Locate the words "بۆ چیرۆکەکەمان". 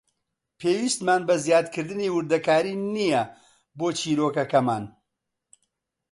3.77-4.83